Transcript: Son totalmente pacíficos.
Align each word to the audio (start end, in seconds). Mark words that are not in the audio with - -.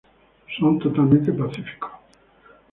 Son 0.57 0.79
totalmente 0.79 1.31
pacíficos. 1.31 1.91